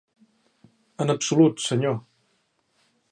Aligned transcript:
En 1.05 1.09
absolut, 1.15 1.61
senyor. 1.67 2.01